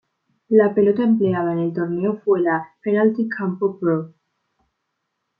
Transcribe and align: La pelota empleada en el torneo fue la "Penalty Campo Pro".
La 0.49 0.73
pelota 0.73 1.03
empleada 1.03 1.53
en 1.53 1.59
el 1.59 1.73
torneo 1.73 2.19
fue 2.25 2.41
la 2.41 2.69
"Penalty 2.81 3.29
Campo 3.29 3.77
Pro". 3.79 4.15